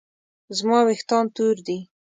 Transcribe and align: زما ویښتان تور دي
زما 0.57 0.79
ویښتان 0.85 1.25
تور 1.35 1.55
دي 1.67 1.77